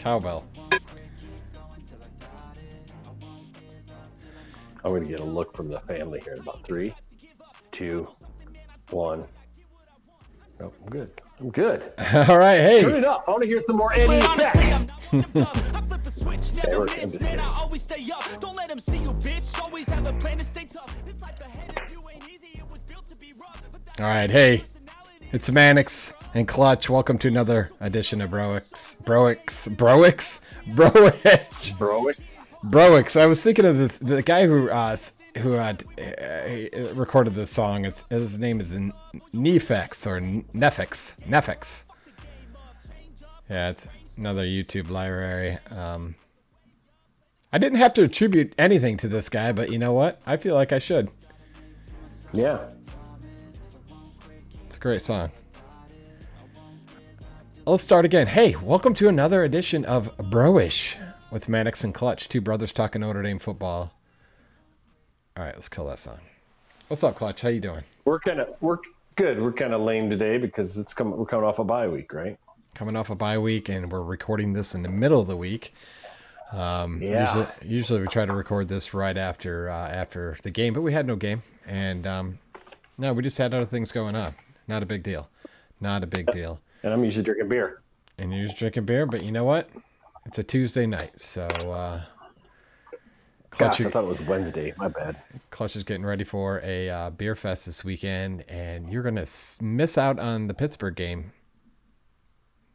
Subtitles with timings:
[0.00, 0.48] Cowbell.
[4.82, 6.94] I'm going to get a look from the family here in about three,
[7.70, 8.08] two,
[8.88, 9.26] one.
[10.58, 11.20] Oh, I'm good.
[11.38, 11.82] I'm good.
[12.14, 12.80] All right, hey.
[12.80, 13.24] Turn it up.
[13.28, 14.26] I want to hear some more Eddie effects.
[14.26, 14.54] I'm just
[17.20, 17.40] kidding.
[17.40, 18.24] I always stay up.
[18.40, 19.60] Don't let them see you, bitch.
[19.60, 21.04] Always have a plan to stay tough.
[21.04, 22.48] This life ahead of you ain't easy.
[22.54, 23.62] It was built to be rough.
[23.70, 24.64] But that All right, hey.
[25.32, 26.88] It's Mannix and Clutch.
[26.88, 28.60] Welcome to another edition of Broix.
[29.04, 29.36] Broix.
[29.76, 30.10] Broix?
[30.66, 31.76] Broish.
[31.78, 32.12] Bro,
[32.64, 33.16] Broix.
[33.16, 34.96] I was thinking of the, the guy who uh,
[35.38, 35.74] who uh,
[36.94, 37.84] recorded the song.
[37.84, 41.20] His, his name is NEFFEX or NEFFEX.
[41.26, 41.84] NEFFEX.
[43.48, 45.58] Yeah, it's another YouTube library.
[45.70, 46.14] Um,
[47.52, 50.20] I didn't have to attribute anything to this guy, but you know what?
[50.24, 51.10] I feel like I should.
[52.32, 52.60] yeah.
[54.66, 55.32] It's a great song.
[57.70, 58.26] Let's start again.
[58.26, 60.96] Hey, welcome to another edition of Broish
[61.30, 63.92] with Mannix and Clutch, two brothers talking Notre Dame football.
[65.36, 66.18] All right, let's kill that song.
[66.88, 67.42] What's up, Clutch?
[67.42, 67.84] How you doing?
[68.04, 68.78] We're kind of we're
[69.14, 69.40] good.
[69.40, 71.16] We're kind of lame today because it's coming.
[71.16, 72.36] We're coming off a bye week, right?
[72.74, 75.72] Coming off a bye week, and we're recording this in the middle of the week.
[76.50, 77.20] Um, Yeah.
[77.20, 80.92] Usually, usually we try to record this right after uh, after the game, but we
[80.92, 82.40] had no game, and um,
[82.98, 84.34] no, we just had other things going on.
[84.66, 85.28] Not a big deal.
[85.80, 86.60] Not a big deal.
[86.82, 87.82] And I'm usually drinking beer.
[88.18, 89.06] and you're just drinking beer.
[89.06, 89.68] But you know what?
[90.26, 92.02] It's a Tuesday night, so uh,
[93.50, 94.72] Clutch, Gosh, I thought it was Wednesday.
[94.76, 95.16] My bad.
[95.50, 99.58] Clutch is getting ready for a uh, beer fest this weekend, and you're gonna s-
[99.62, 101.32] miss out on the Pittsburgh game.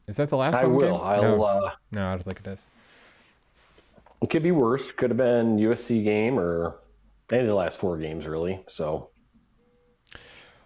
[0.07, 0.63] Is that the last one?
[0.63, 0.97] I will.
[0.97, 1.07] game?
[1.07, 1.22] I'll.
[1.22, 2.68] no, uh no, I don't think it is.
[4.22, 4.91] It could be worse.
[4.91, 6.75] Could have been USC game or
[7.31, 8.59] any of the last four games, really.
[8.69, 9.09] So,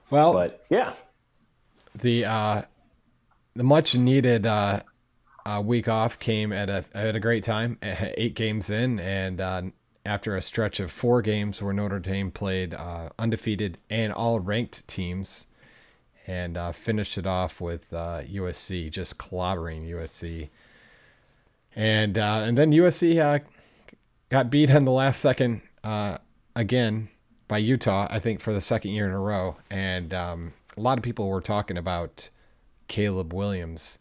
[0.10, 0.94] Well, but yeah,
[1.96, 2.62] the uh,
[3.60, 4.80] the much needed uh,
[5.46, 7.78] uh, week off came at a at a great time.
[7.84, 9.64] Eight games in, and uh,
[10.06, 14.88] after a stretch of four games where Notre Dame played uh, undefeated and all ranked
[14.88, 15.48] teams,
[16.26, 20.48] and uh, finished it off with uh, USC just clobbering USC,
[21.76, 23.44] and uh, and then USC uh,
[24.30, 26.20] got beat in the last second uh,
[26.56, 27.10] again
[27.50, 29.58] by Utah, I think for the second year in a row.
[29.70, 32.30] And um, a lot of people were talking about
[32.90, 34.00] Caleb Williams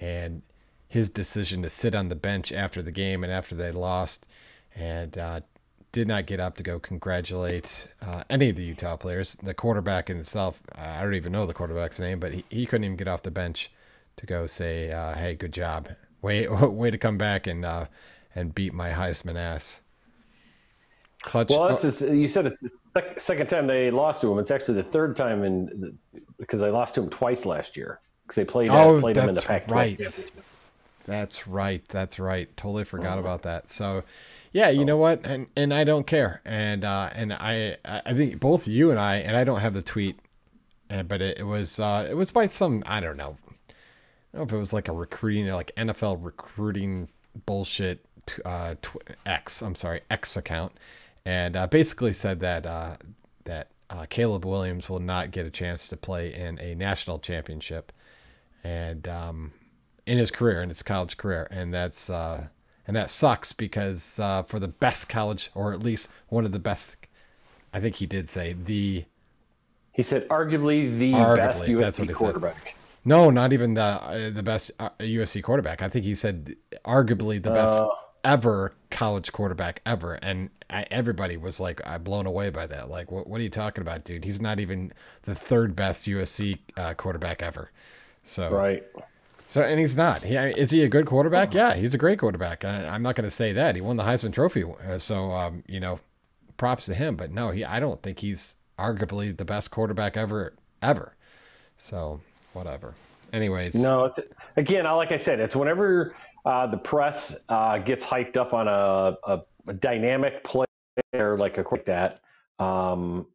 [0.00, 0.42] and
[0.88, 4.26] his decision to sit on the bench after the game and after they lost,
[4.74, 5.40] and uh,
[5.92, 9.36] did not get up to go congratulate uh, any of the Utah players.
[9.40, 12.96] The quarterback himself, I don't even know the quarterback's name, but he, he couldn't even
[12.96, 13.70] get off the bench
[14.16, 15.90] to go say, uh, "Hey, good job,
[16.22, 17.86] way way to come back and uh,
[18.34, 19.82] and beat my Heisman ass."
[21.22, 21.50] Clutch.
[21.50, 24.38] well, just, you said it's the sec- second time they lost to him.
[24.38, 28.00] It's actually the third time in the, because they lost to him twice last year
[28.30, 29.98] because they played Oh, played him in the that's Pac-12 right.
[31.06, 31.82] That's right.
[31.88, 32.54] That's right.
[32.56, 33.20] Totally forgot Uh-huh.
[33.20, 33.70] about that.
[33.70, 34.04] So,
[34.52, 35.20] yeah, you know what?
[35.24, 36.42] And and I don't care.
[36.44, 39.82] And uh, and I I think both you and I and I don't have the
[39.82, 40.18] tweet,
[40.90, 43.36] uh, but it, it was uh, it was by some I don't know.
[44.34, 47.08] I don't know if it was like a recruiting like NFL recruiting
[47.46, 49.62] bullshit t- uh, tw- X.
[49.62, 50.72] I'm sorry X account,
[51.24, 52.92] and uh, basically said that uh,
[53.44, 57.92] that uh, Caleb Williams will not get a chance to play in a national championship,
[58.64, 59.52] and um,
[60.06, 62.48] in his career, in his college career, and that's uh,
[62.86, 66.58] and that sucks because uh, for the best college, or at least one of the
[66.58, 66.96] best,
[67.72, 69.04] I think he did say the
[69.92, 72.34] He said arguably the Arguably, best USC that's what he said.
[72.34, 72.76] quarterback.
[73.04, 75.82] no, not even the uh, the best uh, USC quarterback.
[75.82, 77.88] I think he said arguably the best Uh.
[78.24, 82.90] ever college quarterback ever, and I, everybody was like uh, blown away by that.
[82.90, 84.24] Like, what what are you talking about, dude?
[84.24, 84.92] He's not even
[85.22, 87.70] the third best USC uh, quarterback ever.
[88.22, 88.84] So Right.
[89.48, 90.22] So and he's not.
[90.22, 91.52] He, is he a good quarterback?
[91.52, 92.64] Yeah, he's a great quarterback.
[92.64, 93.74] I, I'm not going to say that.
[93.74, 95.98] He won the Heisman Trophy, uh, so um, you know,
[96.56, 97.16] props to him.
[97.16, 97.64] But no, he.
[97.64, 101.16] I don't think he's arguably the best quarterback ever, ever.
[101.76, 102.20] So
[102.52, 102.94] whatever.
[103.32, 104.20] Anyways, No, it's
[104.56, 106.14] again, like I said, it's whenever
[106.44, 111.64] uh, the press uh, gets hyped up on a, a, a dynamic player like a
[111.70, 112.20] like that,
[112.58, 113.26] um,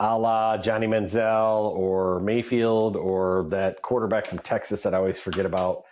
[0.00, 5.46] a la Johnny Manziel or Mayfield or that quarterback from Texas that I always forget
[5.46, 5.84] about.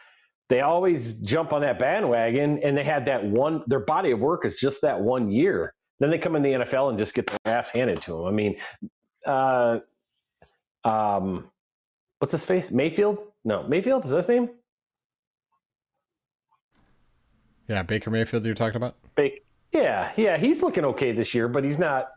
[0.48, 3.62] they always jump on that bandwagon, and they had that one.
[3.68, 5.72] Their body of work is just that one year.
[5.98, 8.24] Then they come in the NFL and just get their ass handed to them.
[8.26, 8.56] I mean,
[9.24, 9.78] uh,
[10.84, 11.48] um,
[12.18, 12.70] what's his face?
[12.70, 13.18] Mayfield?
[13.44, 14.50] No, Mayfield is that his name?
[17.68, 18.96] Yeah, Baker Mayfield you're talking about?
[19.14, 19.44] Bake.
[19.72, 22.08] Yeah, yeah, he's looking okay this year, but he's not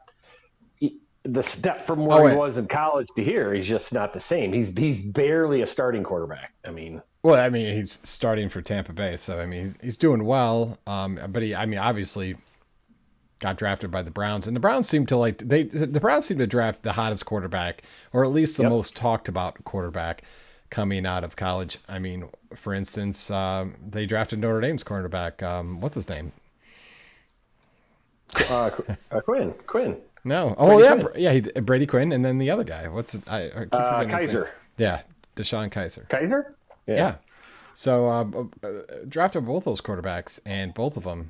[1.25, 3.53] the step from where Oh, he was in college to here.
[3.53, 4.53] He's just not the same.
[4.53, 6.53] He's he's barely a starting quarterback.
[6.65, 9.97] I mean, Well, I mean, he's starting for Tampa Bay, so I mean, he's, he's
[9.97, 10.77] doing well.
[10.87, 12.35] Um, but he, I mean, obviously,
[13.39, 16.37] got drafted by the Browns, and the Browns seem to like they the Browns seem
[16.37, 17.81] to draft the hottest quarterback,
[18.13, 18.69] or at least the Yep.
[18.71, 20.21] most talked about quarterback
[20.69, 21.77] coming out of college.
[21.87, 25.41] I mean, for instance, um, they drafted Notre Dame's cornerback.
[25.43, 26.31] Um, what's his name?
[28.49, 31.13] uh, Qu- uh, Quinn, Quinn, No, oh Brady yeah, Quinn.
[31.15, 32.87] Yeah, he, Brady Quinn, and then the other guy.
[32.87, 33.27] What's it?
[33.29, 34.35] I, I keep uh, forgetting his.
[34.35, 35.01] Kizer, Yeah,
[35.35, 36.07] DeShone Kizer.
[36.09, 36.53] Kizer.
[36.87, 37.15] Yeah.
[37.75, 38.23] So uh,
[38.67, 38.69] uh,
[39.07, 41.29] drafted both those quarterbacks, and both of them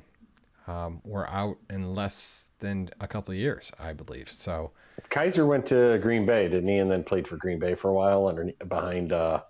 [0.66, 4.30] um, were out in less than a couple of years, I believe.
[4.32, 4.70] So
[5.10, 6.78] Kizer went to Green Bay, didn't he?
[6.78, 9.42] And then played for Green Bay for a while, underneath behind uh,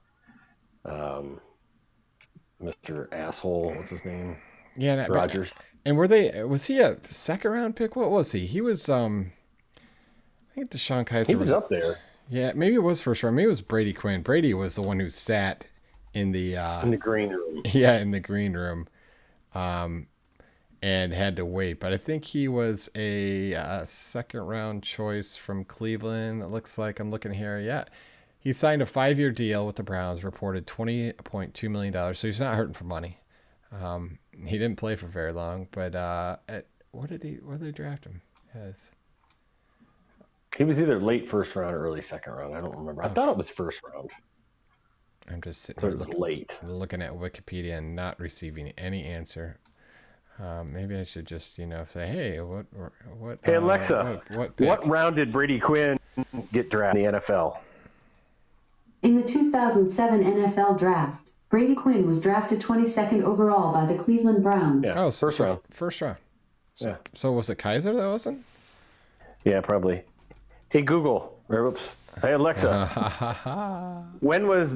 [0.84, 1.40] um,
[2.62, 3.12] Mr.
[3.12, 3.74] Asshole.
[3.76, 4.36] What's his name?
[4.76, 5.52] yeah, that- but- Rodgers.
[5.84, 6.42] and were they?
[6.42, 7.94] Was he a second round pick?
[7.94, 8.46] What was he?
[8.46, 8.88] He was.
[8.88, 9.35] um I
[10.56, 11.52] think DeShone Kizer He was was.
[11.54, 11.98] up there
[12.28, 13.36] Yeah, maybe it was first round.
[13.36, 14.22] Maybe it was Brady Quinn.
[14.22, 15.66] Brady was the one who sat
[16.14, 16.56] in the.
[16.56, 17.62] uh in the green room.
[17.72, 18.88] yeah in the green room
[19.54, 20.06] um
[20.82, 25.64] and had to wait but i think he was a, uh second round choice from
[25.64, 27.84] cleveland it looks like i'm looking here yeah
[28.38, 32.54] he signed a five-year deal with the browns reported 20.2 million dollars so he's not
[32.54, 33.18] hurting for money
[33.72, 37.66] um he didn't play for very long but uh at, what did he where did
[37.68, 38.20] they draft him
[38.54, 38.90] yes
[40.56, 42.54] He was either late first round or early second round.
[42.54, 43.02] I don't remember.
[43.02, 44.10] I thought it was first round,
[45.28, 46.52] i'm just sitting but here it was looking, late.
[46.62, 49.58] looking at wikipedia and not receiving any answer
[50.38, 52.66] um, maybe I should just, you know, say, "Hey, what,
[53.18, 55.98] what?" Hey uh, Alexa, what, what, what round did Brady Quinn
[56.52, 57.58] get drafted in the NFL?
[59.02, 64.84] In the 2007 NFL Draft, Brady Quinn was drafted 22nd overall by the Cleveland Browns.
[64.84, 65.04] Yeah.
[65.04, 65.60] Oh, so, First so round.
[65.70, 66.16] First round.
[66.74, 66.96] So, Yeah.
[67.14, 68.44] so was it Kizer that wasn't?
[69.44, 70.02] Yeah, probably.
[70.76, 71.96] Hey Google, or oops.
[72.20, 74.74] Hey Alexa, when was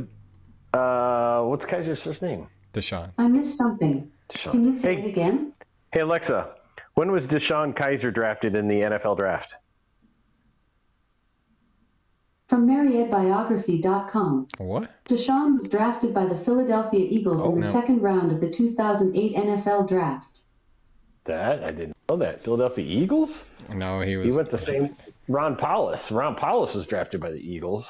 [0.72, 2.46] uh what's Kizer's first name?
[2.72, 3.10] DeShone.
[3.18, 4.10] I missed something.
[4.30, 4.50] DeShone.
[4.52, 5.52] Can you say hey, it again?
[5.92, 6.54] hey Alexa,
[6.94, 9.56] when was DeShone Kizer drafted in the NFL draft?
[12.48, 14.48] From MarriedBiography.com.
[14.56, 14.90] What?
[15.04, 17.72] Deshaun was drafted by the Philadelphia Eagles Oh, in the no.
[17.72, 20.40] second round of the 2008 NFL Draft.
[21.30, 22.42] That I didn't know that.
[22.42, 23.42] Philadelphia Eagles?
[23.72, 24.26] No, he was.
[24.26, 24.96] He went the same
[25.28, 26.10] Ron Paulus.
[26.10, 27.88] Ron Paulus was drafted by the Eagles.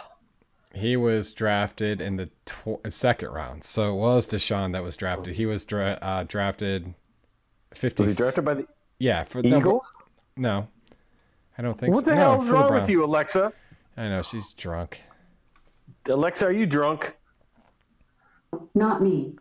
[0.74, 3.64] He was drafted in the tw- second round.
[3.64, 5.34] So it was Deshaun that was drafted.
[5.34, 6.92] He was dra- uh, drafted.
[7.72, 8.02] Fifty.
[8.04, 8.66] Was he drafted by the
[8.98, 9.96] Yeah, for no, Eagles?
[10.36, 10.68] No,
[11.56, 11.94] I don't think.
[11.94, 12.10] What so.
[12.10, 12.82] What the no, hell is wrong Browns.
[12.82, 13.52] with you, Alexa?
[13.96, 15.00] I know she's drunk.
[16.06, 17.14] Alexa, are you drunk?
[18.74, 19.34] Not me.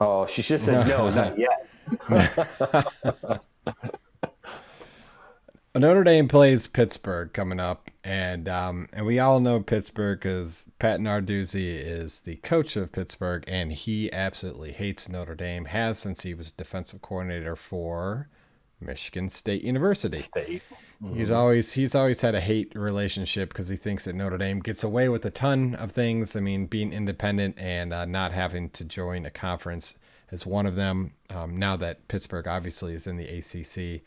[0.00, 1.74] Oh, she just said no, not yet.
[5.74, 10.98] Notre Dame plays Pittsburgh coming up, and um, and we all know Pittsburgh because Pat
[10.98, 15.66] Narduzzi is the coach of Pittsburgh, and he absolutely hates Notre Dame.
[15.66, 18.28] Has since he was defensive coordinator for
[18.80, 20.22] Michigan State University.
[20.22, 20.62] State.
[21.14, 24.82] He's always he's always had a hate relationship because he thinks that Notre Dame gets
[24.82, 26.34] away with a ton of things.
[26.34, 29.96] I mean, being independent and uh, not having to join a conference
[30.32, 31.12] is one of them.
[31.30, 34.02] Um, now that Pittsburgh obviously is in the ACC,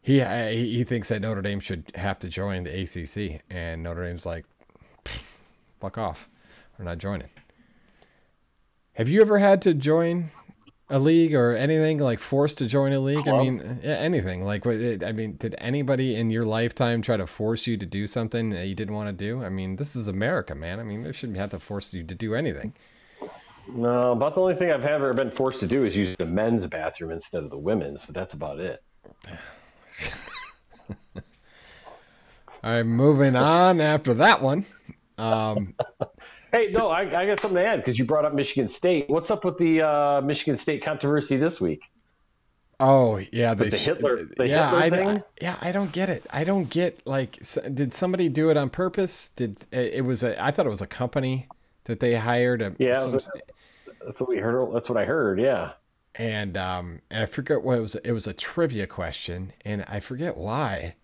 [0.00, 3.82] he uh, he he thinks that Notre Dame should have to join the ACC, and
[3.82, 4.46] Notre Dame's like,
[5.78, 6.26] fuck off,
[6.78, 7.28] we're not joining.
[8.94, 10.30] Have you ever had to join
[10.92, 13.26] a league or anything like forced to join a league?
[13.26, 14.44] I mean, yeah, anything.
[14.44, 18.50] Like, I mean, did anybody in your lifetime try to force you to do something
[18.50, 19.42] that you didn't want to do?
[19.42, 20.78] I mean, this is America, man.
[20.78, 22.74] I mean, they shouldn't have to force you to do anything.
[23.68, 26.66] No, about the only thing I've ever been forced to do is use the men's
[26.66, 28.82] bathroom instead of the women's, but that's about it.
[32.64, 34.66] All right, moving on after that one.
[35.16, 35.74] Um,
[36.52, 39.08] Hey, no, I, I got something to add because you brought up Michigan State.
[39.08, 41.80] What's up with the uh, Michigan State controversy this week?
[42.80, 45.08] Oh yeah, they the Hitler- the yeah, Hitler I, thing?
[45.18, 46.26] I- yeah, I don't get it.
[46.30, 47.38] I don't get like,
[47.72, 49.30] did somebody do it on purpose?
[49.36, 50.42] Did it, it was a?
[50.42, 51.46] I thought it was a company
[51.84, 52.60] that they hired.
[52.60, 54.74] A, Yeah, some- That's what we heard.
[54.74, 55.40] That's what I heard.
[55.40, 55.72] Yeah.
[56.16, 57.94] and um, and I forget what it was.
[57.94, 60.96] It was a trivia question, and I forget why.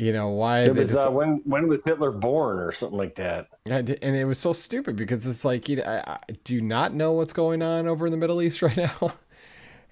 [0.00, 3.48] You know why It was uh, when when was Hitler born or something like that?
[3.70, 6.60] I di- and it was so stupid because it's like you know, I, I do
[6.60, 9.12] not know what's going on over in the Middle East right now,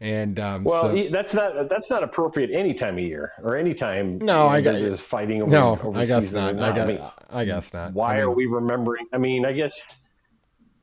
[0.00, 3.74] and um, Well, so, that's not that's not appropriate any time of year or any
[3.74, 4.18] time.
[4.18, 5.50] No, I got- there's fighting over.
[5.50, 6.58] no, I guess not.
[6.58, 7.00] I guess mean,
[7.30, 7.92] I guess not.
[7.92, 9.06] why I are we remembering?
[9.12, 9.74] I mean, I guess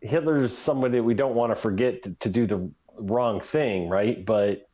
[0.01, 4.23] Hitler's somebody we don't want to forget to, to do the wrong thing, right?
[4.25, 4.64] But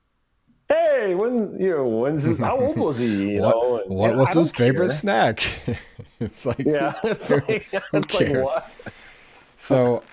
[0.72, 3.08] hey, when you know, when's his, how old was he?
[3.36, 4.92] You what, know, and, what was his favorite care.
[4.92, 5.44] snack?
[6.20, 8.34] it's like Yeah, it's like, like, cares?
[8.34, 8.66] what?
[9.58, 10.04] So,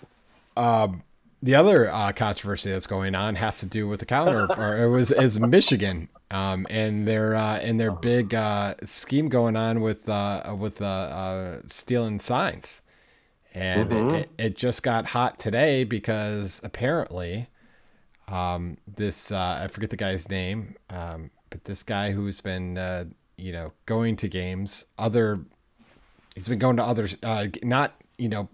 [0.57, 1.05] um,
[1.43, 4.89] the other uh, controversy that's going on has to do with the counter, or it
[4.89, 10.09] was is Michigan, um, and their uh, and their big uh, scheme going on with
[10.09, 12.83] uh, with uh, uh, stealing signs,
[13.55, 14.11] and Mhm.
[14.11, 17.49] it, it just got hot today because apparently,
[18.31, 23.05] um, this uh, I forget the guy's name, um, but this guy who's been uh,
[23.37, 25.41] you know going to games, other
[26.35, 28.49] he's been going to other uh, not you know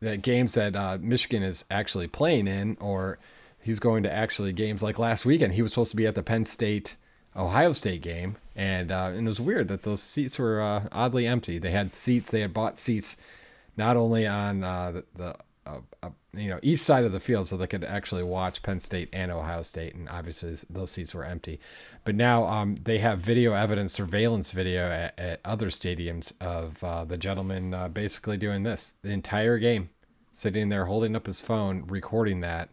[0.00, 3.18] the games that uh, Michigan is actually playing in, or
[3.60, 5.54] he's going to actually games like last weekend.
[5.54, 6.96] He was supposed to be at the Penn State
[7.36, 11.26] Ohio State game, and uh, and it was weird that those seats were uh, oddly
[11.26, 11.58] empty.
[11.58, 12.30] They had seats.
[12.30, 13.16] They had bought seats
[13.76, 15.36] not only on uh, the, the
[15.66, 18.80] uh, uh, you know each side of the field, so they could actually watch Penn
[18.80, 21.60] State and Ohio State, and obviously those seats were empty.
[22.04, 27.04] But now um, they have video evidence, surveillance video at, at other stadiums of uh,
[27.04, 29.90] the gentleman uh, basically doing this the entire game,
[30.32, 32.70] sitting there holding up his phone, recording that,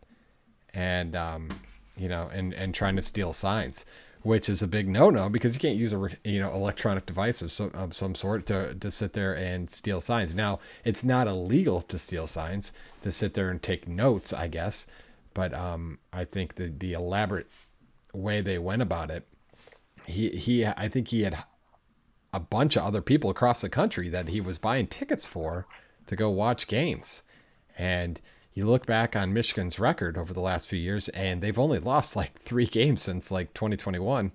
[0.74, 1.50] and um,
[1.98, 3.86] you know, and and trying to steal signs,
[4.24, 7.52] which is a big no-no because you can't use a you know electronic device of
[7.52, 10.36] some, of some sort to to sit there and steal signs.
[10.36, 14.88] Now, it's not illegal to steal signs to sit there and take notes, I guess,
[15.34, 17.48] but um, I think the the elaborate
[18.14, 19.28] way they went about it,
[20.06, 21.38] he he, I think he had
[22.34, 25.66] a bunch of other people across the country that he was buying tickets for
[26.08, 27.24] to go watch games.
[27.78, 28.20] And
[28.58, 32.16] you look back on Michigan's record over the last few years, and they've only lost
[32.16, 34.32] like three games since like 2021.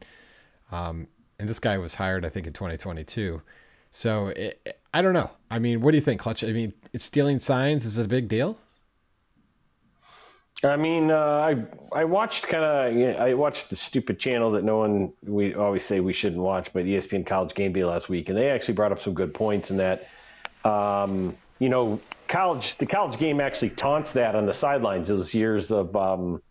[0.71, 1.09] Um,
[1.41, 3.43] and this guy was hired, I think, in 2022.
[3.91, 5.33] So it, I don't know.
[5.51, 6.45] I mean, what do you think, Clutch?
[6.45, 8.59] I mean, stealing signs is a big deal?
[10.63, 14.53] I mean, uh, I I watched kind of you know, I watched the stupid channel
[14.53, 18.09] that no one we always say we shouldn't watch, but ESPN College Game Day last
[18.09, 20.07] week, and they actually brought up some good points in that.
[20.65, 25.07] Um, you know, college the college game actually taunts that on the sidelines.
[25.07, 26.43] Those years of um,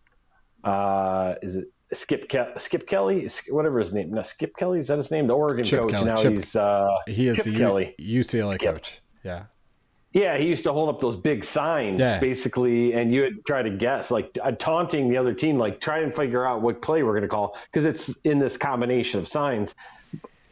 [0.63, 4.97] uh, is it Skip Ke- Skip Kelly, whatever his name, no, Skip Kelly is that
[4.97, 5.27] his name?
[5.27, 5.91] The Oregon Chip coach.
[5.91, 8.73] Kelly, Now Chip- he's uh, He is Chip the U- UCLA Yep.
[8.73, 9.01] coach.
[9.23, 9.43] Yeah.
[10.13, 12.19] Yeah, he used to hold up those big signs, Yeah.
[12.19, 15.99] basically, and you would try to guess, like uh, taunting the other team, like try
[15.99, 19.27] and figure out what play we're going to call, because it's in this combination of
[19.27, 19.73] signs,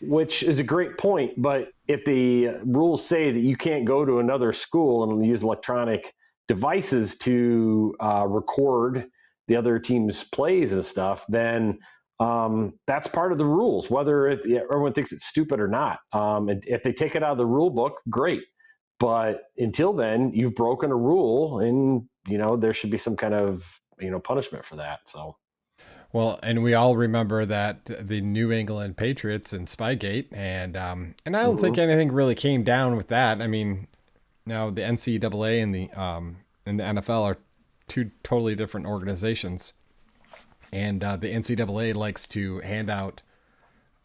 [0.01, 1.41] which is a great point.
[1.41, 6.13] But if the rules say that you can't go to another school and use electronic
[6.47, 9.05] devices to uh, record
[9.47, 11.79] the other team's plays and stuff, then
[12.19, 15.97] um, that's part of the rules, whether it, everyone thinks it's stupid or not.
[16.13, 18.43] Um, if they take it out of the rule book, great.
[18.99, 23.33] But until then, you've broken a rule, and you know there should be some kind
[23.33, 23.63] of
[23.99, 24.99] you know punishment for that.
[25.07, 25.37] So
[26.11, 31.37] Well, and we all remember that the New England Patriots and Spygate, and um, and
[31.37, 33.41] I don't think anything really came down with that.
[33.41, 33.87] I mean,
[34.45, 37.37] now the NCAA and the um, and the NFL are
[37.87, 39.73] two totally different organizations,
[40.73, 43.21] and uh, the NCAA likes to hand out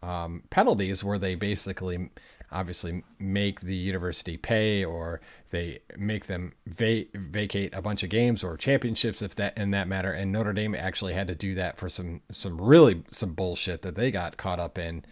[0.03, 2.11] um, penalties where they basically
[2.55, 5.21] obviously make the university pay or
[5.51, 9.89] they make them va- vacate a bunch of games or championships if that in that
[9.89, 10.13] matter.
[10.13, 13.97] And Notre Dame actually had to do that for some some really some bullshit that
[13.97, 15.05] they got caught up in.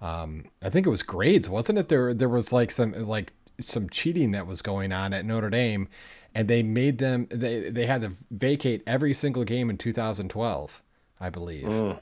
[0.00, 1.88] Um I think it was grades wasn't it?
[1.88, 5.88] There there was like some like some cheating that was going on at Notre Dame
[6.34, 10.82] and they made them they they had to vacate every single game in 2012
[11.20, 11.96] I believe.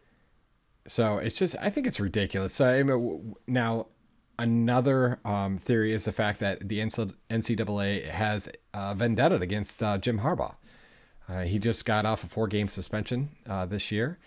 [0.86, 2.52] So it's just, I think it's ridiculous.
[2.54, 3.86] So I mean, now,
[4.38, 8.48] another um, theory is the fact that the NCAA has
[8.94, 10.54] vendetta against uh, Jim Harbaugh.
[11.28, 14.18] Uh, he just got off a four-game suspension uh, this year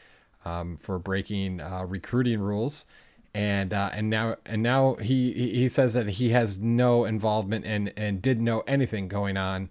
[0.45, 2.85] um, for breaking uh, recruiting rules,
[3.33, 7.93] and uh, and now and now he he says that he has no involvement and
[7.95, 9.69] and didn't know anything going on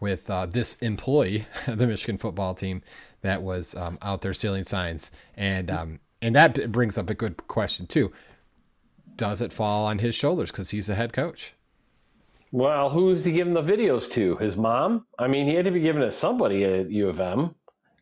[0.00, 2.82] with this employee, of the Michigan football team,
[3.20, 7.46] that was um, out there stealing signs, and um, and that brings up a good
[7.46, 8.12] question too.
[9.18, 11.52] Does it fall on his shoulders because he's the head coach?
[12.50, 14.36] well, who's he giving the videos to?
[14.36, 15.04] His mom?
[15.18, 17.54] I mean, he had to be giving it to somebody at U of M,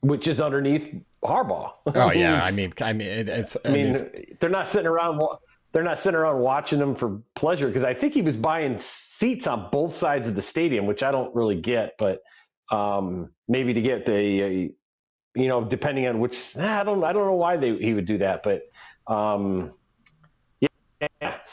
[0.03, 0.95] which is underneath
[1.25, 1.73] Harbaugh.
[1.87, 3.57] Oh yeah, I mean, I mean, it's.
[3.65, 5.21] I mean, it's- they're not sitting around.
[5.73, 9.47] they're not sitting around watching them for pleasure because I think he was buying seats
[9.49, 12.21] on both sides of the stadium, which I don't really get, but
[12.71, 17.25] um, maybe to get the, uh, you know, depending on which I don't I don't
[17.27, 18.63] know why they he would do that, but
[19.13, 19.73] um.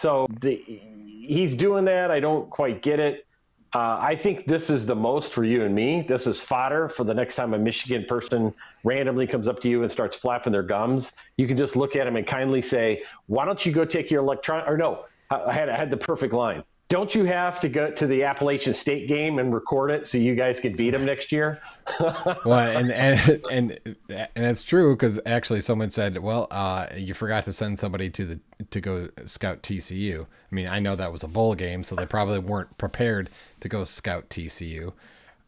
[0.03, 2.11] So the, he's doing that.
[2.11, 3.25] I don't quite get it.
[3.73, 6.05] Uh, I think this is the most for you and me.
[6.05, 9.81] This is fodder for the next time a Michigan person randomly comes up to you
[9.81, 11.13] and starts flapping their gums.
[11.37, 14.21] You can just look at him and kindly say, "Why don't you go take your
[14.21, 16.65] electron?" Or no, I had I had the perfect line.
[16.93, 20.35] Don't you have to go to the Appalachian State game and record it so you
[20.35, 21.59] guys can beat them next year?
[22.45, 27.45] well, and and and and that's true because actually someone said, "Well, uh, you forgot
[27.45, 31.23] to send somebody to the to go scout TCU." I mean, I know that was
[31.23, 33.31] a bowl game, so they probably weren't prepared
[33.61, 34.93] to go scout TCU.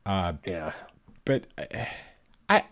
[0.03, 0.71] Uh, yeah,
[1.25, 1.43] but
[2.49, 2.63] I,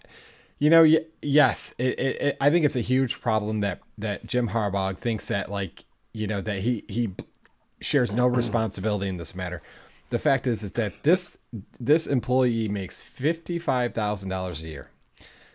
[0.58, 0.82] you know,
[1.22, 5.28] yes, it, it, it, I think it's a huge problem that that Jim Harbaugh thinks
[5.28, 7.14] that like you know that he he
[7.84, 9.62] shares no responsibility in this matter.
[10.10, 11.40] The fact is, is that this
[11.80, 14.90] this employee makes fifty five thousand dollars a year.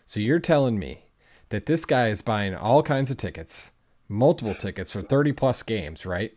[0.06, 1.04] So you're telling me
[1.50, 3.72] that this guy is buying all kinds of tickets,
[4.08, 6.32] multiple tickets for thirty plus games, right?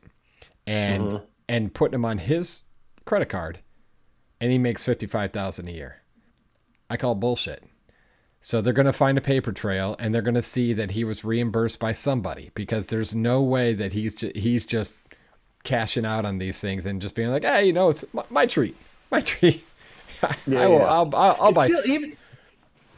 [0.67, 1.25] And mm-hmm.
[1.50, 2.63] and putting them on his
[3.05, 3.60] credit card,
[4.39, 6.01] and he makes fifty five thousand a year.
[6.89, 7.63] I call bullshit.
[8.41, 11.03] So they're going to find a paper trail and they're going to see that he
[11.03, 14.95] was reimbursed by somebody because there's no way that he's ju- he's just
[15.63, 18.46] cashing out on these things and just being like, hey, you know, it's my, my
[18.46, 18.75] treat,
[19.12, 19.63] my treat.
[20.48, 20.86] yeah, I will, yeah.
[20.86, 21.68] I'll, I'll, I'll buy.
[21.68, 22.18] Still, even,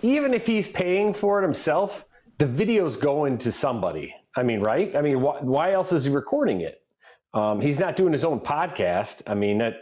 [0.01, 2.05] even if he's paying for it himself,
[2.37, 4.13] the video's going to somebody.
[4.35, 4.95] I mean, right?
[4.95, 6.81] I mean, wh- why else is he recording it?
[7.33, 9.21] Um, he's not doing his own podcast.
[9.27, 9.73] I mean, that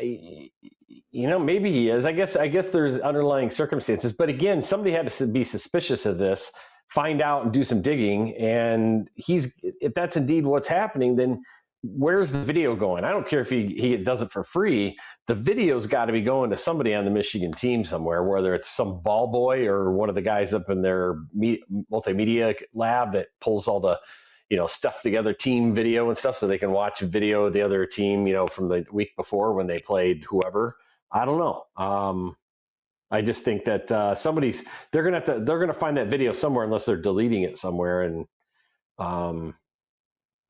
[0.00, 2.04] you know, maybe he is.
[2.04, 2.36] I guess.
[2.36, 6.50] I guess there's underlying circumstances, but again, somebody had to be suspicious of this
[6.88, 8.36] find out and do some digging.
[8.36, 11.42] And he's if that's indeed what's happening, then
[11.82, 13.04] where's the video going?
[13.04, 14.96] I don't care if he, he does it for free.
[15.28, 18.70] The video's got to be going to somebody on the Michigan team somewhere, whether it's
[18.70, 21.16] some ball boy or one of the guys up in their
[21.92, 23.98] multimedia lab that pulls all the
[24.48, 27.62] you know stuff together team video and stuff so they can watch video of the
[27.62, 30.76] other team you know from the week before when they played whoever
[31.10, 32.36] i don't know um,
[33.10, 36.32] I just think that uh, somebody's they're gonna have to they're gonna find that video
[36.32, 38.26] somewhere unless they're deleting it somewhere and
[38.98, 39.54] um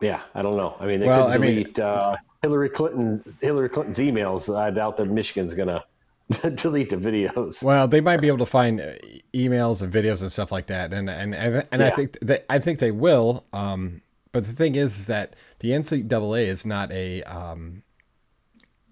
[0.00, 0.76] yeah I don't know.
[0.80, 4.54] I mean they well, could delete I mean, uh, Hillary Clinton Hillary Clinton's emails.
[4.54, 5.84] I doubt that Michigan's gonna
[6.54, 7.62] delete the videos.
[7.62, 8.94] Well they might be able to find uh,
[9.34, 10.92] emails and videos and stuff like that.
[10.94, 11.88] And and and, and yeah.
[11.88, 14.00] I think they I think they will um
[14.32, 17.82] but the thing is, is that the NCAA is not a um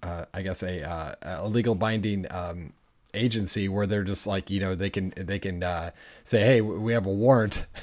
[0.05, 2.73] uh, I guess a, uh, a legal binding um,
[3.15, 5.91] agency where they're just like you know they can they can uh,
[6.23, 7.65] say hey we have a warrant.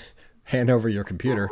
[0.45, 1.49] Hand over your computer.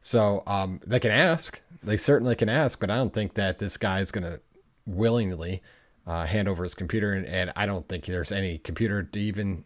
[0.00, 1.60] So um, they can ask.
[1.82, 4.40] They certainly can ask but i don't think that this guy is going to
[4.86, 5.62] willingly
[6.04, 9.62] uh, hand over his computer and, and, i don't think there's any computer to even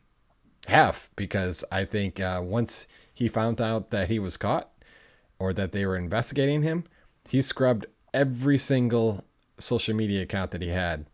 [0.67, 4.71] have because i think uh, once he found out that he was caught
[5.39, 6.85] or that they were investigating him
[7.27, 9.25] he scrubbed every single
[9.59, 11.07] social media account that he had.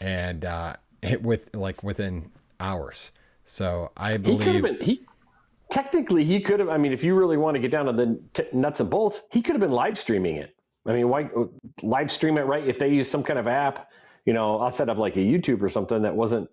[0.00, 0.76] And uh,
[1.20, 3.10] with like within hours.
[3.46, 5.00] So I believe he, been, he
[5.70, 6.68] technically he could have.
[6.68, 9.22] I mean, if you really want to get down to the t- nuts and bolts,
[9.30, 10.54] he could have been live streaming it.
[10.86, 11.28] I mean, why
[11.82, 12.66] live stream it right?
[12.66, 13.90] If they use some kind of app,
[14.24, 16.48] you know, I'll set up like a YouTube or something that wasn't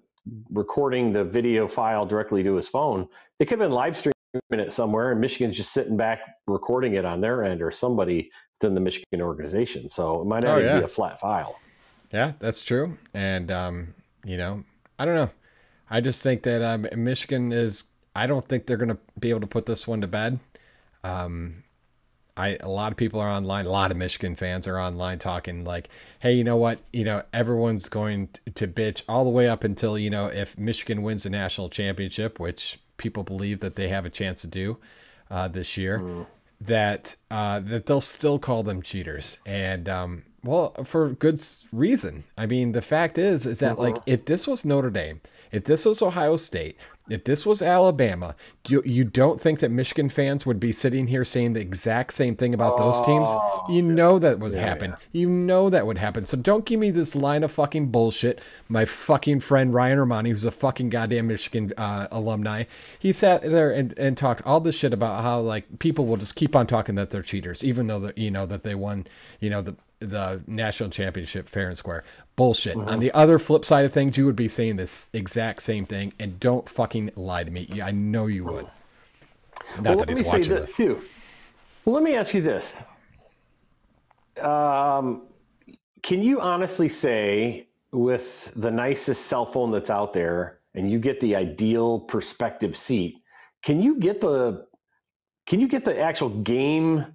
[0.52, 3.08] recording the video file directly to his phone.
[3.40, 4.14] They could have been live streaming
[4.52, 8.76] it somewhere, and Michigan's just sitting back recording it on their end, or somebody within
[8.76, 9.90] the Michigan organization.
[9.90, 10.80] So it might not oh, yeah.
[10.80, 11.60] be a flat file.
[12.12, 12.98] Yeah, that's true.
[13.14, 13.94] And um,
[14.28, 14.64] you know,
[15.00, 15.30] I don't know.
[15.90, 17.86] I just think that um, Michigan is.
[18.14, 20.40] I don't think they're going to be able to put this one to bed.
[21.04, 21.64] Um,
[22.36, 23.66] I a lot of people are online.
[23.66, 26.80] A lot of Michigan fans are online talking like, "Hey, you know what?
[26.92, 31.04] You know, everyone's going to bitch all the way up until you know if Michigan
[31.04, 34.78] wins the national championship, which people believe that they have a chance to do
[35.32, 36.00] uh, this year.
[36.00, 36.26] Mm.
[36.60, 42.24] That uh, that they'll still call them cheaters, and um, well, for good reason.
[42.38, 44.04] I mean, the fact is, is that like uh-huh.
[44.06, 45.20] if this was Notre Dame,
[45.52, 46.78] if this was Ohio State,
[47.10, 48.36] if this was Alabama,
[48.68, 52.36] you you don't think that Michigan fans would be sitting here saying the exact same
[52.36, 53.28] thing about those teams?
[53.30, 54.92] Oh, you know that was yeah, happen.
[54.92, 55.22] Yeah.
[55.22, 56.26] You know that would happen.
[56.26, 58.42] So don't give me this line of fucking bullshit.
[58.70, 62.66] My fucking friend Ryan Romani, who's a fucking goddamn Michigan uh, alumni,
[63.00, 66.36] he sat there and, and talked all this shit about how like people will just
[66.36, 69.08] keep on talking that they're cheaters, even though that you know that they won,
[69.40, 72.04] you know the the national championship fair and square.
[72.36, 72.76] Bullshit.
[72.78, 72.90] Mm-hmm.
[72.90, 76.14] On the other flip side of things, you would be saying this exact same thing,
[76.20, 77.82] and don't fucking lie to me.
[77.82, 78.68] I know you would.
[79.78, 80.76] Not well, that he's watching this.
[80.76, 81.02] Too.
[81.86, 82.72] Well, let me ask you this.
[84.42, 85.24] Um,
[86.04, 91.20] can you honestly say, with the nicest cell phone that's out there, and you get
[91.22, 93.16] the ideal perspective seat,
[93.64, 94.68] can you get the
[95.48, 97.06] can you get the actual game,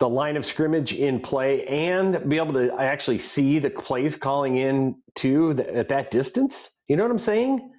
[0.00, 4.56] the line of scrimmage in play, and be able to actually see the plays calling
[4.56, 6.70] in too at that distance?
[6.88, 7.70] You know what I'm saying?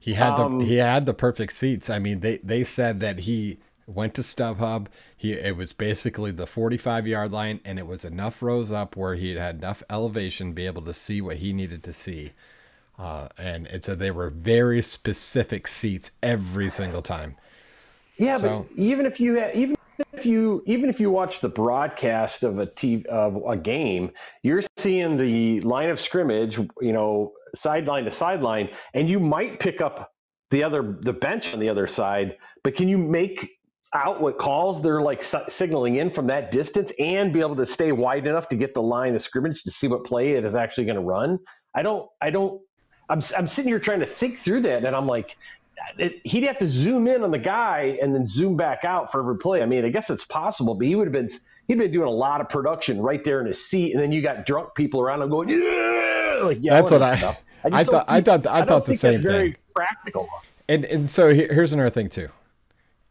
[0.00, 1.90] He had the Um, he had the perfect seats.
[1.90, 4.86] I mean, they they said that he went to StubHub.
[5.16, 9.14] He it was basically the 45 yard line, and it was enough rows up where
[9.16, 12.32] he had enough elevation to be able to see what he needed to see.
[12.98, 17.36] Uh, and and so they were very specific seats every single time.
[18.16, 19.76] Yeah, So- but even if you even
[20.12, 24.10] if you even if you watch the broadcast of a TV, of a game,
[24.42, 29.80] you're seeing the line of scrimmage, you know, sideline to sideline, and you might pick
[29.80, 30.12] up
[30.50, 32.36] the other the bench on the other side.
[32.64, 33.48] But can you make
[33.94, 37.92] out what calls they're like signaling in from that distance and be able to stay
[37.92, 40.84] wide enough to get the line of scrimmage to see what play it is actually
[40.84, 41.38] going to run?
[41.74, 42.08] I don't.
[42.20, 42.60] I don't.
[43.08, 45.36] I'm I'm sitting here trying to think through that, and I'm like,
[45.98, 49.20] it, he'd have to zoom in on the guy and then zoom back out for
[49.20, 49.62] every play.
[49.62, 51.30] I mean, I guess it's possible, but he would have been
[51.66, 54.22] he'd been doing a lot of production right there in his seat, and then you
[54.22, 57.38] got drunk people around him going, yeah, like yelling That's what and I- stuff.
[57.64, 59.60] I just don't thought- I thought- I don't thought the same very thing.
[59.74, 60.28] practical.
[60.68, 62.28] And and so here's another thing too,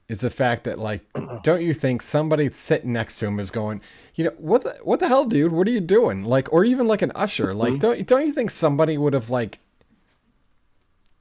[0.10, 1.02] is the fact that like,
[1.44, 3.82] don't you think somebody sitting next to him is going,
[4.16, 5.52] you know, what the, what the hell, dude?
[5.52, 6.24] What are you doing?
[6.24, 7.60] Like, or even like an usher, Mm-hmm.
[7.60, 9.60] like, don't don't you think somebody would have like,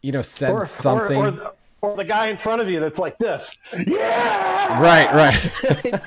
[0.06, 1.16] you know, said Or, something?
[1.16, 3.50] or, or, the, or the guy in front of you that's like this,
[3.86, 6.00] yeah, right, right.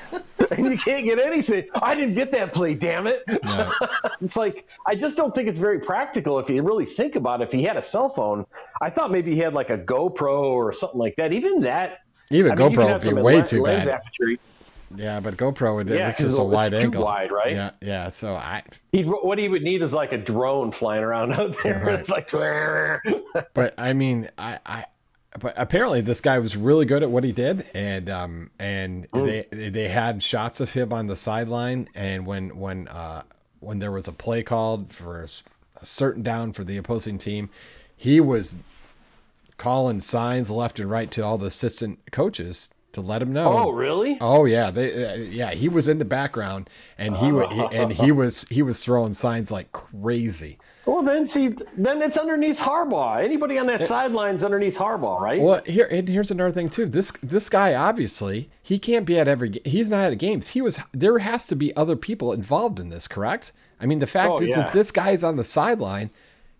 [0.52, 1.66] and you can't get anything.
[1.82, 3.22] I didn't get that play, damn it.
[3.44, 3.70] No.
[4.22, 7.44] it's like I just don't think it's very practical if you really think about it.
[7.44, 8.46] If he had a cell phone,
[8.80, 11.32] I thought maybe he had like a GoPro or something like that.
[11.32, 11.98] Even that,
[12.30, 13.94] Even I mean, GoPro would be way lens- too lens bad.
[14.00, 14.42] aperture.
[14.96, 17.04] Yeah, but GoPro would Yeah, it's just a it's wide too angle.
[17.04, 17.52] wide, right?
[17.52, 18.10] Yeah, yeah.
[18.10, 21.84] So I, He'd, what he would need is like a drone flying around out there.
[21.84, 21.98] Right.
[22.00, 22.30] It's like,
[23.54, 24.84] but I mean, I, I,
[25.38, 29.46] but apparently this guy was really good at what he did, and um, and they
[29.50, 33.22] they had shots of him on the sideline, and when when uh
[33.60, 37.48] when there was a play called for a certain down for the opposing team,
[37.96, 38.56] he was
[39.56, 43.46] calling signs left and right to all the assistant coaches to let him know.
[43.56, 44.18] oh, really?
[44.20, 48.10] Oh yeah, they uh, yeah he was in the background and he he, and he
[48.12, 50.58] was he was throwing signs like crazy.
[50.86, 53.22] Well, then see, then it's underneath Harbaugh.
[53.22, 55.40] Anybody on that sideline's underneath Harbaugh, right?
[55.40, 56.86] Well, here and here's another thing too.
[56.86, 59.60] This this guy obviously he can't be at every.
[59.64, 60.48] He's not at the games.
[60.48, 60.80] He was.
[60.92, 63.52] There has to be other people involved in this, correct?
[63.80, 64.66] I mean, the fact Oh, is, yeah.
[64.68, 66.10] is this guy's on the sideline,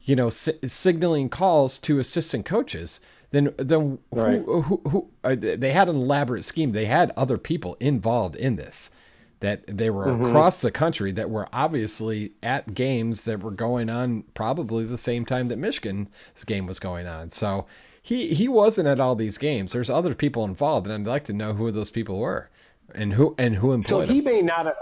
[0.03, 3.01] you know, si- signaling calls to assistant coaches.
[3.31, 4.43] Then then Right.
[4.45, 6.73] who who, who uh, they had an elaborate scheme.
[6.73, 8.91] They had other people involved in this.
[9.41, 10.27] That they were Mm-hmm.
[10.27, 15.25] across the country that were obviously at games that were going on probably the same
[15.25, 16.09] time that Michigan's
[16.45, 17.31] game was going on.
[17.31, 17.67] So
[18.03, 19.73] he he wasn't at all these games.
[19.73, 22.51] There's other people involved, and I'd like to know who those people were,
[22.95, 24.09] and who and who employed.
[24.09, 24.35] So he them.
[24.35, 24.77] may not have.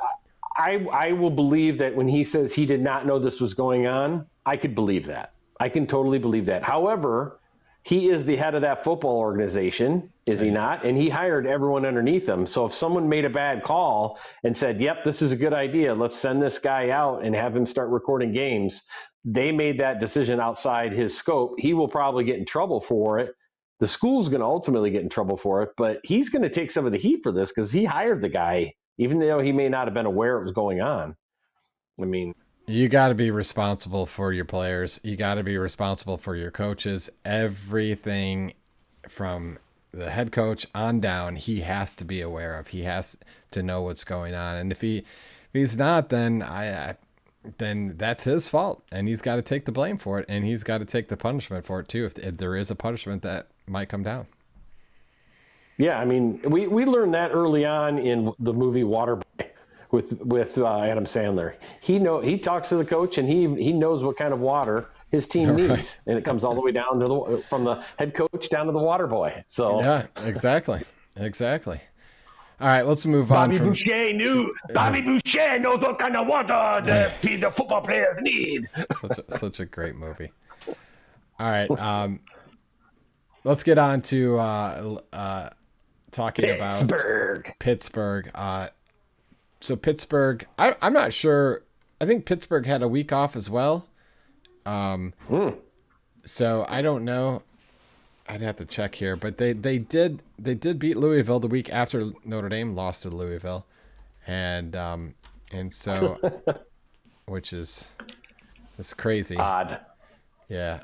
[0.57, 3.87] I I will believe that when he says he did not know this was going
[3.87, 5.35] on, I could believe that.
[5.61, 6.65] I can totally believe that.
[6.65, 7.39] However,
[7.89, 10.85] he is the head of that football organization, is he not?
[10.85, 12.47] And he hired everyone underneath him.
[12.47, 15.95] So if someone made a bad call and said, "Yep, this is a good idea.
[15.95, 18.87] Let's send this guy out and have him start recording games,"
[19.25, 21.55] they made that decision outside his scope.
[21.59, 23.35] He will probably get in trouble for it.
[23.81, 26.71] The school's going to ultimately get in trouble for it, but he's going to take
[26.71, 29.69] some of the heat for this because he hired the guy even though he may
[29.69, 31.17] not have been aware it was going on.
[32.01, 32.35] I mean,
[32.69, 35.01] You got to be responsible for your players.
[35.03, 37.09] You got to be responsible for your coaches.
[37.25, 38.53] Everything
[39.09, 39.59] from
[39.91, 42.67] the head coach on down, he has to be aware of.
[42.69, 43.17] He has
[43.53, 44.57] to know what's going on.
[44.57, 45.05] And if he if
[45.55, 46.97] he's not, then I, I
[47.57, 50.63] then that's his fault, and he's got to take the blame for it, and he's
[50.63, 52.05] got to take the punishment for it too.
[52.05, 54.27] If, if there is a punishment that might come down.
[55.79, 59.23] yeah, I mean, we, we learned that early on in the movie Waterboy
[59.91, 61.55] with with uh, Adam Sandler.
[61.81, 64.87] He know he talks to the coach and he he knows what kind of water
[65.11, 65.79] his team Right.
[65.79, 68.67] needs, and it comes all the way down to the from the head coach down
[68.67, 69.43] to the water boy.
[69.47, 70.83] So Yeah, exactly,
[71.17, 71.81] exactly.
[72.61, 73.69] All right, let's move Bobby on from.
[73.69, 74.53] Boucher knew.
[74.75, 76.81] Bobby Boucher knows what kind of water
[77.23, 78.69] the, the football players need.
[79.01, 80.33] such a, such a great movie.
[81.39, 82.19] All right, um,
[83.45, 85.51] let's get on to uh, uh,
[86.11, 87.53] talking about Pittsburgh.
[87.61, 88.31] Pittsburgh.
[89.61, 91.63] So Pittsburgh, I, I'm not sure.
[92.01, 93.87] I think Pittsburgh had a week off as well.
[94.65, 95.51] Um, Hmm.
[96.25, 97.43] so I don't know.
[98.29, 101.71] I'd have to check here, but they they did they did beat Louisville the week
[101.71, 103.65] after Notre Dame lost to Louisville,
[104.27, 105.15] and um
[105.51, 106.19] and so,
[107.27, 107.93] which is
[108.79, 109.37] it's crazy.
[109.37, 109.81] Odd.
[110.51, 110.81] Yeah.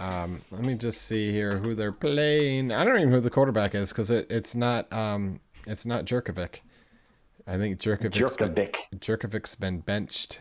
[0.00, 2.72] Um, let me just see here who they're playing.
[2.72, 6.06] I don't even know who the quarterback is because it, it's not um, it's not
[6.06, 6.56] Jurkovec.
[7.46, 8.74] I think Jurkovec's been, Jurkovec.
[8.96, 10.40] Jurkovec's been benched.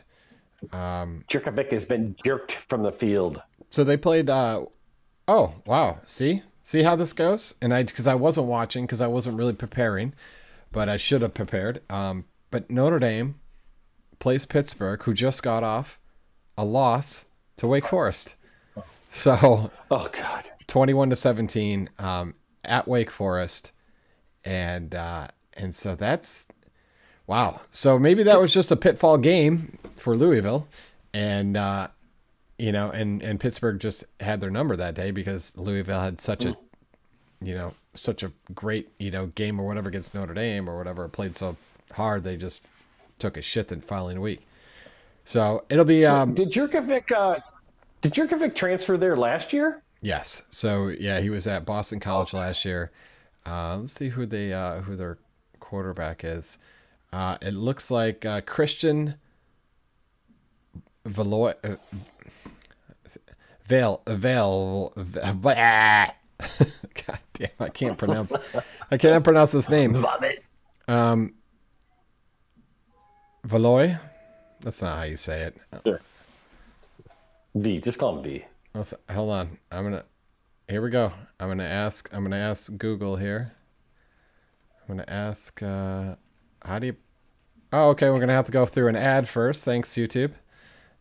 [1.30, 3.41] Jurkovec has been jerked from the field.
[3.70, 4.30] So they played.
[4.30, 4.65] Uh,
[5.28, 6.00] oh wow!
[6.06, 7.56] See, see how this goes.
[7.62, 10.13] And I because I wasn't watching because I wasn't really preparing,
[10.72, 11.82] but I should have prepared.
[11.89, 13.36] Um, but Notre Dame
[14.20, 16.00] plays Pittsburgh, who just got off
[16.58, 17.26] a loss
[17.58, 18.36] to Wake Forest.
[19.10, 20.44] So Oh God.
[20.68, 23.72] 21 to 17 um, at Wake Forest,
[24.44, 26.48] and uh, and so that's
[27.28, 27.62] wow.
[27.70, 30.68] So maybe that was just a pitfall game for Louisville,
[31.14, 31.88] and uh,
[32.58, 36.46] you know, and and Pittsburgh just had their number that day because Louisville had such
[36.46, 36.56] a
[37.42, 41.08] you know such a great you know game or whatever against Notre Dame or whatever
[41.08, 41.58] played so
[41.92, 42.62] hard they just
[43.20, 44.46] took a shit the following week.
[45.24, 47.12] So it'll be um, Did Jurkovec?
[47.12, 47.40] Uh,
[48.02, 49.82] did Jurkovec transfer there last year?
[50.02, 50.44] Yes.
[50.50, 52.92] So yeah, he was at Boston College last year.
[53.46, 55.18] Uh, let's see who they uh, who their
[55.60, 56.58] quarterback is.
[57.12, 59.15] Uh, it looks like uh, Christian
[61.06, 61.54] Valoy.
[61.63, 61.76] Uh,
[63.68, 64.91] Vale, Vale,
[65.48, 66.13] God
[67.34, 68.34] damn, I can't pronounce.
[68.91, 70.06] I cannot pronounce this name.
[70.88, 71.34] Um,
[73.48, 74.00] Valoy.
[74.62, 75.58] That's not how you say it.
[75.86, 76.02] Sure.
[77.56, 77.82] V.
[77.82, 78.46] Just call him V.
[78.74, 79.58] Let's, hold on.
[79.72, 80.04] I'm gonna.
[80.68, 81.12] Here we go.
[81.39, 82.10] I'm gonna ask.
[82.13, 83.54] I'm gonna ask Google here.
[84.82, 85.62] I'm gonna ask.
[85.63, 86.15] Uh,
[86.65, 86.95] how do you?
[87.71, 88.10] Oh, okay.
[88.10, 89.63] We're gonna have to go through an ad first.
[89.63, 90.32] Thanks, YouTube.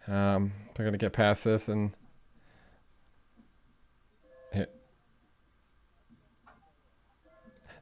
[0.06, 1.92] Um, we're gonna get past this and.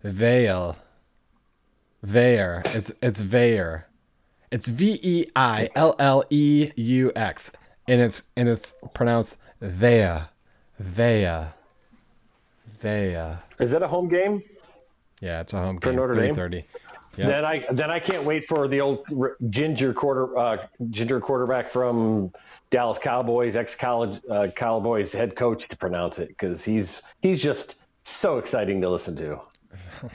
[0.02, 0.76] Veil.
[2.04, 2.62] Veyer.
[2.74, 3.84] It's it's Veyer.
[4.50, 7.52] It's V E I L L E U X,
[7.86, 10.24] and it's and it's pronounced Vea,
[10.78, 11.46] Vea,
[12.80, 13.38] Vea.
[13.60, 14.42] Is that a home game?
[15.20, 15.96] Yeah, it's a home For game.
[15.96, 16.34] Notre Dame?
[16.34, 16.64] 3:30.
[17.16, 21.70] Then I then I can't wait for the old r- ginger quarter uh, ginger quarterback
[21.70, 22.32] from
[22.70, 27.76] Dallas Cowboys, ex college uh, Cowboys head coach to pronounce it because he's he's just
[28.04, 29.40] so exciting to listen to.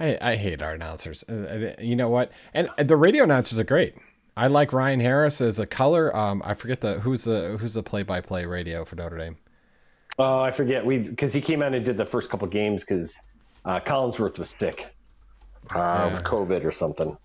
[0.00, 1.22] I, I hate our announcers.
[1.28, 2.32] Uh, uh, You know what?
[2.52, 3.94] And the radio announcers are great.
[4.36, 6.14] I like Ryan Harris as a color.
[6.16, 9.36] Um, I forget the who's the who's the play-by-play radio for Notre Dame.
[10.18, 13.14] Oh, I forget we because he came out and did the first couple games because
[13.64, 14.93] uh, Collinsworth was sick
[15.72, 16.12] uh, Yeah.
[16.14, 17.16] with COVID or something.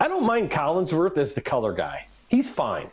[0.00, 2.90] I don't mind Collinsworth as the color guy; he's fine.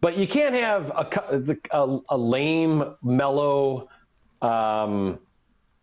[0.00, 3.88] But you can't have a a, a lame, mellow.
[4.42, 5.18] Um,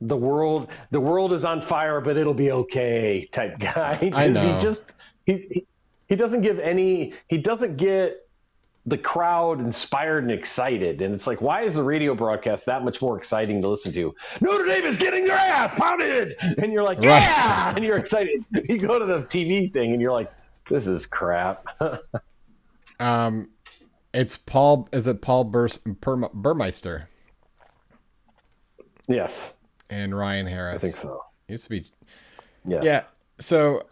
[0.01, 4.11] the world, the world is on fire, but it'll be okay type guy.
[4.13, 4.55] I know.
[4.57, 4.83] He just
[5.25, 5.67] he, he
[6.07, 7.13] he doesn't give any.
[7.27, 8.26] He doesn't get
[8.87, 11.01] the crowd inspired and excited.
[11.01, 14.15] And it's like, why is the radio broadcast that much more exciting to listen to?
[14.41, 17.05] Notre Dame is getting their ass pounded, and you're like, Right.
[17.21, 18.43] yeah, and you're excited.
[18.69, 20.31] You go to the TV thing, and you're like,
[20.69, 21.65] this is crap.
[22.99, 23.49] Um,
[24.11, 24.89] it's Paul.
[24.91, 27.07] Is it Paul Bur- Bur- Burmeister
[29.07, 29.53] yes,
[29.91, 30.75] and Ryan Harris?
[30.75, 31.23] I think so.
[31.47, 31.91] Used to be
[32.65, 32.81] Yeah.
[32.81, 33.03] Yeah.
[33.39, 33.83] So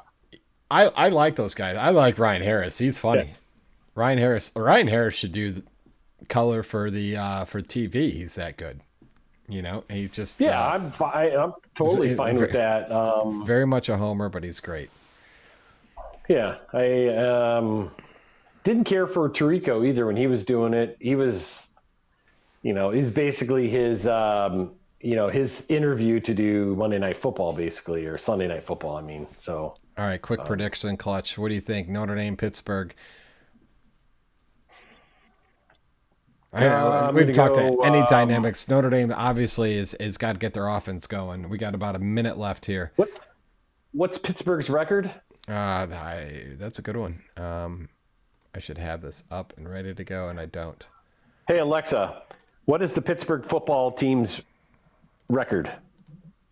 [0.71, 1.77] I I like those guys.
[1.77, 2.77] I like Ryan Harris.
[2.79, 3.25] He's funny.
[3.27, 3.44] Yes.
[3.95, 4.51] Ryan Harris.
[4.55, 5.63] Ryan Harris should do the
[6.27, 8.11] color for the uh for TV.
[8.13, 8.81] He's that good.
[9.47, 11.35] You know, he just Yeah, uh, I'm fine.
[11.35, 12.91] I'm totally fine with that.
[12.91, 14.89] Um, very much a homer, but he's great.
[16.27, 17.91] Yeah, I um,
[18.63, 20.97] didn't care for Tirico either when he was doing it.
[20.99, 21.67] He was,
[22.63, 27.53] you know, he's basically his, um, you know, his interview to do Monday Night Football,
[27.53, 28.97] basically, or Sunday Night Football.
[28.97, 31.37] I mean, so All right, quick prediction, clutch.
[31.37, 31.87] What do you think?
[31.87, 32.95] Notre Dame, Pittsburgh.
[36.44, 38.67] I, Uh, I'm we've gonna talked go, to any um, dynamics.
[38.69, 41.49] Notre Dame obviously is is got to get their offense going.
[41.49, 42.91] We got about a minute left here.
[42.95, 43.21] what's
[43.91, 45.11] what's Pittsburgh's record?
[45.47, 47.21] Uh, I, that's a good one.
[47.37, 47.89] Um,
[48.55, 50.83] I should have this up and ready to go, and I don't.
[51.47, 52.23] Hey Alexa,
[52.65, 54.41] what is the Pittsburgh football team's
[55.29, 55.69] record?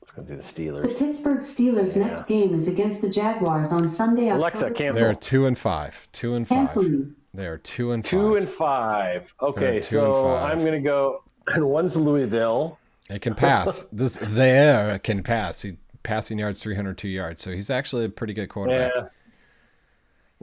[0.02, 0.84] Let's go do the Steelers.
[0.84, 5.02] The Pittsburgh Steelers' next game is against the Jaguars on Sunday, Alexa, October cancel.
[5.02, 6.10] They're two and five.
[6.12, 6.58] Two and five.
[6.58, 7.16] Canceling.
[7.34, 8.12] They are two and five.
[8.12, 9.34] Two and five.
[9.41, 10.52] Okay, so five.
[10.52, 11.24] I'm gonna go.
[11.48, 12.78] And One's Louisville.
[13.10, 13.86] It can pass.
[13.91, 15.62] this there can pass.
[15.62, 17.41] He passing yards 302 yards.
[17.41, 18.91] So he's actually a pretty good quarterback.
[18.96, 19.08] Yeah.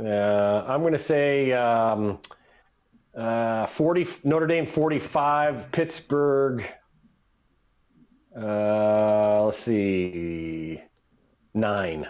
[0.03, 2.21] Yeah, I'm going to say um,
[3.15, 6.65] uh, 40 Notre Dame 45, Pittsburgh
[8.35, 10.81] Uh, let's see,
[11.53, 12.07] nine.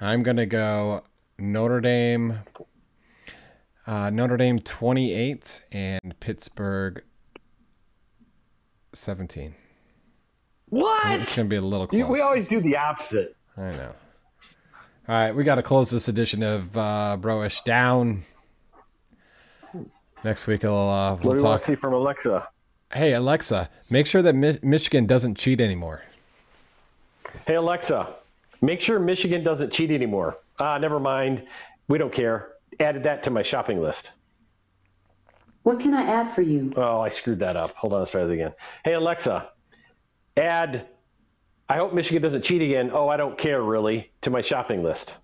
[0.00, 1.02] I'm gonna go
[1.38, 2.40] Notre Dame.
[3.88, 7.02] Uh, Notre Dame 28 and Pittsburgh
[8.92, 9.54] 17.
[10.68, 11.20] What?
[11.22, 12.06] It's gonna be a little close.
[12.06, 13.34] We always do the opposite.
[13.56, 13.92] I know.
[15.08, 18.24] All right, we got to close this edition of uh, Broish down.
[20.22, 21.66] Next week, we'll, uh, What we'll do you want talk.
[21.66, 22.46] to see from Alexa?
[22.92, 26.02] Hey, Alexa, make sure that Mi- Michigan doesn't cheat anymore.
[27.46, 28.16] Hey Alexa,
[28.60, 30.36] make sure Michigan doesn't cheat anymore.
[30.58, 31.46] Ah, never mind.
[31.88, 32.48] We don't care.
[32.80, 34.10] Added that to my shopping list.
[35.62, 36.72] What can I add for you?
[36.76, 37.74] Oh, I screwed that up.
[37.74, 38.52] Hold on, let's try that again.
[38.84, 39.50] Hey Alexa,
[40.36, 40.86] add.
[41.68, 42.90] I hope Michigan doesn't cheat again.
[42.94, 45.14] Oh, I don't care really to my shopping list.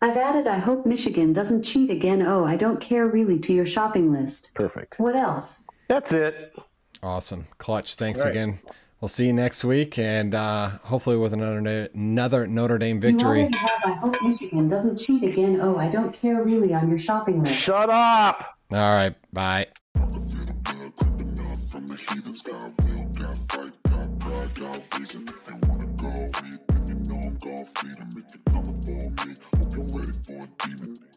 [0.00, 2.26] I've added I hope Michigan doesn't cheat again.
[2.26, 4.52] Oh, I don't care really to your shopping list.
[4.54, 4.98] Perfect.
[4.98, 5.62] What else?
[5.88, 6.54] That's it.
[7.02, 7.96] Awesome, Clutch.
[7.96, 8.30] Thanks All right.
[8.30, 8.58] again.
[9.04, 13.42] We'll see you next week, and uh, hopefully with another another Notre Dame victory.
[13.42, 13.82] You have.
[13.84, 15.60] I hope Michigan doesn't cheat again.
[15.60, 17.54] Oh, I don't care really on your shopping list.
[17.54, 18.56] Shut up.
[18.72, 19.14] All right.
[19.30, 19.66] Bye.
[27.74, 29.34] Freedom if you're coming for me.
[29.58, 31.13] Hope you're ready for a demon.